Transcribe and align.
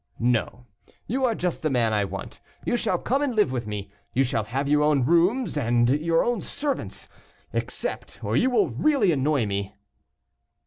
"No; 0.17 0.65
you 1.05 1.25
are 1.25 1.35
just 1.35 1.61
the 1.61 1.69
man 1.69 1.93
I 1.93 2.05
want. 2.05 2.39
You 2.65 2.75
shall 2.75 2.97
come 2.97 3.21
and 3.21 3.35
live 3.35 3.51
with 3.51 3.67
me; 3.67 3.91
you 4.15 4.23
shall 4.23 4.45
have 4.45 4.67
your 4.67 4.81
own 4.81 5.05
rooms, 5.05 5.55
and 5.57 5.91
your 5.91 6.23
own 6.23 6.41
servants; 6.41 7.07
accept, 7.53 8.23
or 8.23 8.35
you 8.35 8.49
will 8.49 8.69
really 8.69 9.11
annoy 9.11 9.45
me." 9.45 9.75